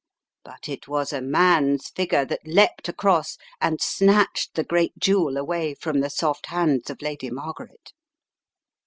[0.43, 5.75] But it was a man's figure that leaped across and snatched the great jewel away
[5.75, 7.93] from the soft hands of Lady Margaret.